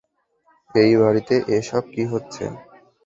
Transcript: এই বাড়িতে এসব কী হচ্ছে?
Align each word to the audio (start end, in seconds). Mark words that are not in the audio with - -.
এই 0.75 0.91
বাড়িতে 0.97 1.35
এসব 1.57 1.83
কী 1.93 2.03
হচ্ছে? 2.11 2.43